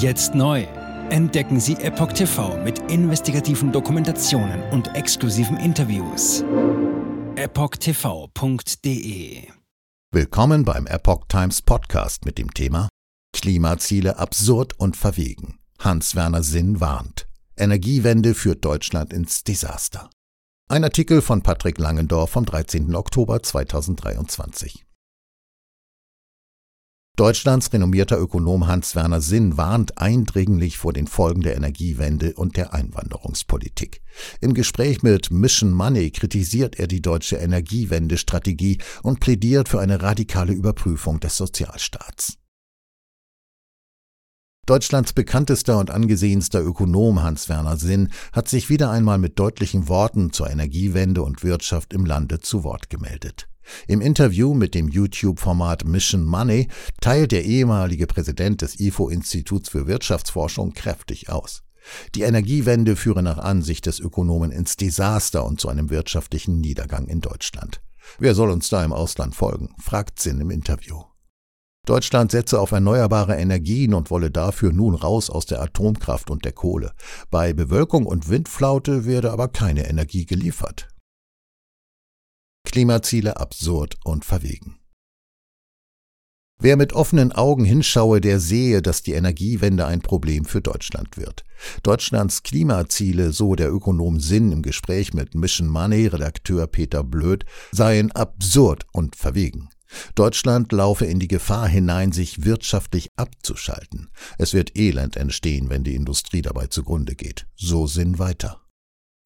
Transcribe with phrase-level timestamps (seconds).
[0.00, 0.62] Jetzt neu.
[1.10, 6.42] Entdecken Sie Epoch TV mit investigativen Dokumentationen und exklusiven Interviews.
[7.36, 8.62] EpochTV.de
[10.10, 12.88] Willkommen beim Epoch Times Podcast mit dem Thema
[13.34, 15.58] Klimaziele absurd und verwegen.
[15.80, 17.28] Hans-Werner Sinn warnt.
[17.58, 20.08] Energiewende führt Deutschland ins Desaster.
[20.70, 22.94] Ein Artikel von Patrick Langendorf vom 13.
[22.94, 24.86] Oktober 2023.
[27.20, 34.00] Deutschlands renommierter Ökonom Hans-Werner Sinn warnt eindringlich vor den Folgen der Energiewende und der Einwanderungspolitik.
[34.40, 40.54] Im Gespräch mit Mission Money kritisiert er die deutsche Energiewendestrategie und plädiert für eine radikale
[40.54, 42.38] Überprüfung des Sozialstaats.
[44.64, 50.48] Deutschlands bekanntester und angesehenster Ökonom Hans-Werner Sinn hat sich wieder einmal mit deutlichen Worten zur
[50.48, 53.49] Energiewende und Wirtschaft im Lande zu Wort gemeldet.
[53.86, 56.68] Im Interview mit dem YouTube-Format Mission Money
[57.00, 61.62] teilt der ehemalige Präsident des IFO-Instituts für Wirtschaftsforschung kräftig aus.
[62.14, 67.20] Die Energiewende führe nach Ansicht des Ökonomen ins Desaster und zu einem wirtschaftlichen Niedergang in
[67.20, 67.80] Deutschland.
[68.18, 69.74] Wer soll uns da im Ausland folgen?
[69.78, 71.02] fragt Sinn im Interview.
[71.86, 76.52] Deutschland setze auf erneuerbare Energien und wolle dafür nun raus aus der Atomkraft und der
[76.52, 76.92] Kohle.
[77.30, 80.88] Bei Bewölkung und Windflaute werde aber keine Energie geliefert.
[82.70, 84.80] Klimaziele absurd und verwegen.
[86.62, 91.42] Wer mit offenen Augen hinschaue, der sehe, dass die Energiewende ein Problem für Deutschland wird.
[91.82, 98.12] Deutschlands Klimaziele, so der Ökonom Sinn im Gespräch mit Mission Money Redakteur Peter Blöd, seien
[98.12, 99.70] absurd und verwegen.
[100.14, 104.10] Deutschland laufe in die Gefahr hinein, sich wirtschaftlich abzuschalten.
[104.38, 107.46] Es wird Elend entstehen, wenn die Industrie dabei zugrunde geht.
[107.56, 108.60] So Sinn weiter.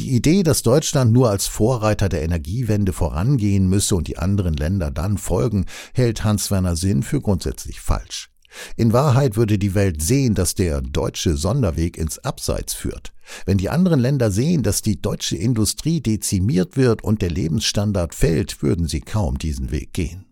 [0.00, 4.90] Die Idee, dass Deutschland nur als Vorreiter der Energiewende vorangehen müsse und die anderen Länder
[4.90, 8.30] dann folgen, hält Hans-Werner Sinn für grundsätzlich falsch.
[8.76, 13.12] In Wahrheit würde die Welt sehen, dass der deutsche Sonderweg ins Abseits führt.
[13.44, 18.62] Wenn die anderen Länder sehen, dass die deutsche Industrie dezimiert wird und der Lebensstandard fällt,
[18.62, 20.29] würden sie kaum diesen Weg gehen.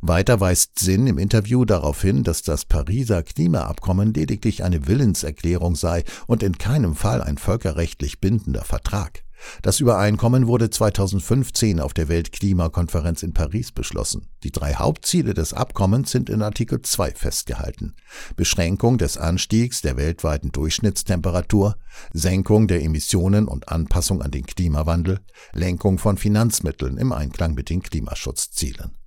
[0.00, 6.04] Weiter weist Sinn im Interview darauf hin, dass das Pariser Klimaabkommen lediglich eine Willenserklärung sei
[6.26, 9.24] und in keinem Fall ein völkerrechtlich bindender Vertrag.
[9.62, 14.26] Das Übereinkommen wurde 2015 auf der Weltklimakonferenz in Paris beschlossen.
[14.42, 17.94] Die drei Hauptziele des Abkommens sind in Artikel 2 festgehalten.
[18.36, 21.76] Beschränkung des Anstiegs der weltweiten Durchschnittstemperatur,
[22.12, 25.20] Senkung der Emissionen und Anpassung an den Klimawandel,
[25.52, 28.99] Lenkung von Finanzmitteln im Einklang mit den Klimaschutzzielen.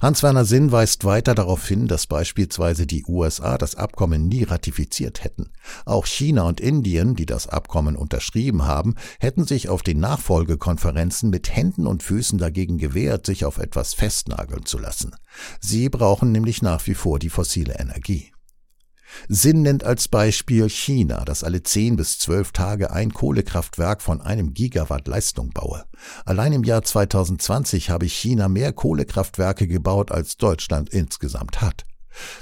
[0.00, 5.50] Hans-Werner Sinn weist weiter darauf hin, dass beispielsweise die USA das Abkommen nie ratifiziert hätten.
[5.84, 11.54] Auch China und Indien, die das Abkommen unterschrieben haben, hätten sich auf den Nachfolgekonferenzen mit
[11.54, 15.14] Händen und Füßen dagegen gewehrt, sich auf etwas festnageln zu lassen.
[15.60, 18.32] Sie brauchen nämlich nach wie vor die fossile Energie.
[19.28, 24.54] Sinn nennt als Beispiel China, das alle zehn bis zwölf Tage ein Kohlekraftwerk von einem
[24.54, 25.84] Gigawatt Leistung baue.
[26.24, 31.84] Allein im Jahr 2020 habe China mehr Kohlekraftwerke gebaut, als Deutschland insgesamt hat.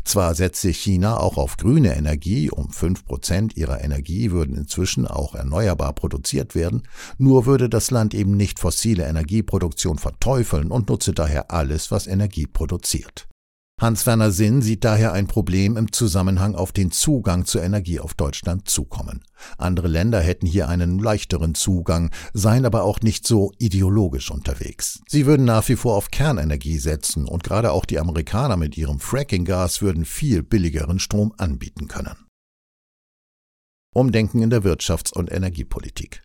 [0.05, 5.35] Zwar setze China auch auf grüne Energie, um fünf Prozent ihrer Energie würden inzwischen auch
[5.35, 6.83] erneuerbar produziert werden,
[7.19, 12.47] nur würde das Land eben nicht fossile Energieproduktion verteufeln und nutze daher alles, was Energie
[12.47, 13.29] produziert.
[13.78, 18.69] Hans-Werner Sinn sieht daher ein Problem im Zusammenhang auf den Zugang zur Energie auf Deutschland
[18.69, 19.22] zukommen.
[19.56, 25.00] Andere Länder hätten hier einen leichteren Zugang, seien aber auch nicht so ideologisch unterwegs.
[25.06, 28.99] Sie würden nach wie vor auf Kernenergie setzen und gerade auch die Amerikaner mit ihrem
[28.99, 32.27] Fracking-Gas würden viel billigeren Strom anbieten können.
[33.94, 36.22] Umdenken in der Wirtschafts- und Energiepolitik.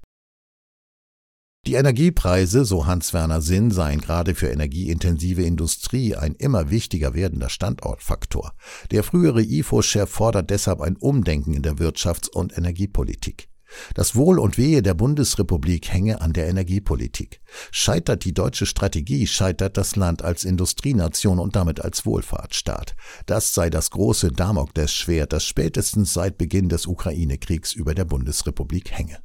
[1.66, 8.52] Die Energiepreise, so Hans-Werner Sinn, seien gerade für energieintensive Industrie ein immer wichtiger werdender Standortfaktor.
[8.92, 13.48] Der frühere IFO-Chef fordert deshalb ein Umdenken in der Wirtschafts- und Energiepolitik.
[13.96, 17.40] Das Wohl und Wehe der Bundesrepublik hänge an der Energiepolitik.
[17.72, 22.94] Scheitert die deutsche Strategie, scheitert das Land als Industrienation und damit als Wohlfahrtsstaat.
[23.26, 29.20] Das sei das große Damoklesschwert, das spätestens seit Beginn des Ukraine-Kriegs über der Bundesrepublik hänge.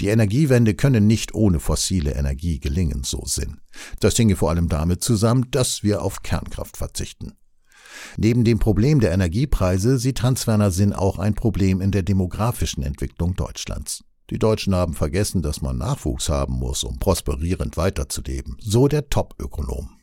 [0.00, 3.60] Die Energiewende könne nicht ohne fossile Energie gelingen, so Sinn.
[4.00, 7.32] Das hinge vor allem damit zusammen, dass wir auf Kernkraft verzichten.
[8.16, 13.34] Neben dem Problem der Energiepreise sieht Hans-Werner Sinn auch ein Problem in der demografischen Entwicklung
[13.34, 14.04] Deutschlands.
[14.30, 19.98] Die Deutschen haben vergessen, dass man Nachwuchs haben muss, um prosperierend weiterzuleben, so der Top-Ökonom.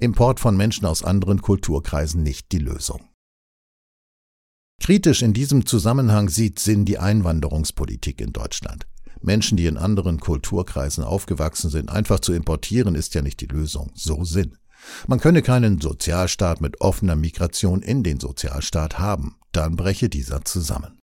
[0.00, 3.11] Import von Menschen aus anderen Kulturkreisen nicht die Lösung.
[4.82, 8.88] Kritisch in diesem Zusammenhang sieht Sinn die Einwanderungspolitik in Deutschland.
[9.20, 13.92] Menschen, die in anderen Kulturkreisen aufgewachsen sind, einfach zu importieren, ist ja nicht die Lösung.
[13.94, 14.58] So Sinn.
[15.06, 20.98] Man könne keinen Sozialstaat mit offener Migration in den Sozialstaat haben, dann breche dieser zusammen.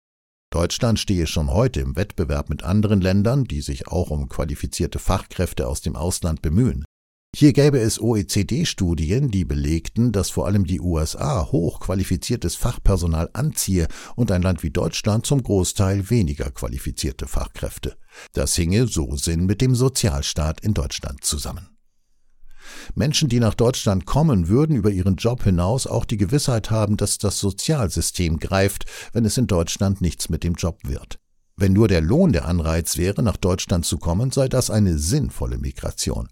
[0.51, 5.69] Deutschland stehe schon heute im Wettbewerb mit anderen Ländern, die sich auch um qualifizierte Fachkräfte
[5.69, 6.83] aus dem Ausland bemühen.
[7.35, 14.31] Hier gäbe es OECD-Studien, die belegten, dass vor allem die USA hochqualifiziertes Fachpersonal anziehe und
[14.31, 17.95] ein Land wie Deutschland zum Großteil weniger qualifizierte Fachkräfte.
[18.33, 21.69] Das hinge so Sinn mit dem Sozialstaat in Deutschland zusammen.
[22.95, 27.19] Menschen, die nach Deutschland kommen, würden über ihren Job hinaus auch die Gewissheit haben, dass
[27.19, 31.19] das Sozialsystem greift, wenn es in Deutschland nichts mit dem Job wird.
[31.55, 35.57] Wenn nur der Lohn der Anreiz wäre, nach Deutschland zu kommen, sei das eine sinnvolle
[35.57, 36.27] Migration.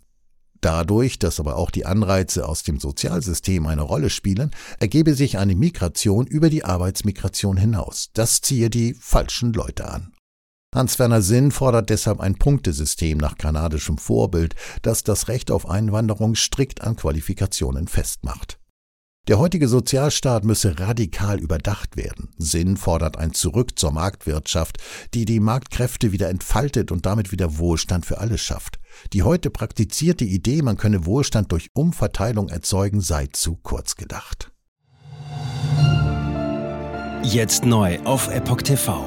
[0.61, 5.55] Dadurch, dass aber auch die Anreize aus dem Sozialsystem eine Rolle spielen, ergebe sich eine
[5.55, 8.09] Migration über die Arbeitsmigration hinaus.
[8.13, 10.13] Das ziehe die falschen Leute an.
[10.75, 16.81] Hans-Werner Sinn fordert deshalb ein Punktesystem nach kanadischem Vorbild, das das Recht auf Einwanderung strikt
[16.81, 18.59] an Qualifikationen festmacht.
[19.27, 22.29] Der heutige Sozialstaat müsse radikal überdacht werden.
[22.37, 24.77] Sinn fordert ein Zurück zur Marktwirtschaft,
[25.13, 28.76] die die Marktkräfte wieder entfaltet und damit wieder Wohlstand für alle schafft.
[29.13, 34.51] Die heute praktizierte Idee, man könne Wohlstand durch Umverteilung erzeugen, sei zu kurz gedacht.
[37.23, 39.05] Jetzt neu auf Epoch TV.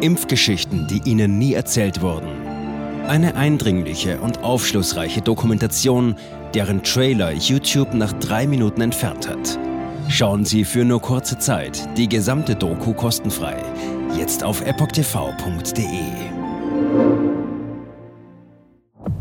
[0.00, 2.28] Impfgeschichten, die Ihnen nie erzählt wurden.
[3.08, 6.14] Eine eindringliche und aufschlussreiche Dokumentation,
[6.54, 9.58] deren Trailer YouTube nach drei Minuten entfernt hat.
[10.08, 13.56] Schauen Sie für nur kurze Zeit die gesamte Doku kostenfrei.
[14.16, 16.37] Jetzt auf epochtv.de.